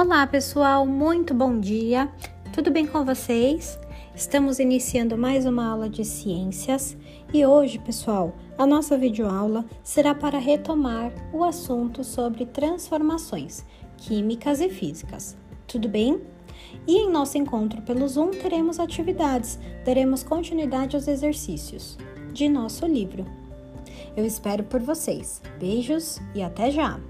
[0.00, 2.08] Olá, pessoal, muito bom dia.
[2.52, 3.76] Tudo bem com vocês?
[4.14, 6.96] Estamos iniciando mais uma aula de ciências
[7.34, 13.66] e hoje, pessoal, a nossa videoaula será para retomar o assunto sobre transformações
[13.96, 15.36] químicas e físicas.
[15.66, 16.20] Tudo bem?
[16.86, 21.98] E em nosso encontro pelo Zoom teremos atividades, daremos continuidade aos exercícios
[22.32, 23.26] de nosso livro.
[24.16, 25.42] Eu espero por vocês.
[25.58, 27.00] Beijos e até já!